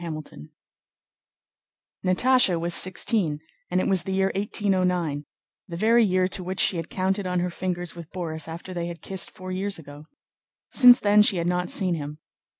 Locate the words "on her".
7.27-7.51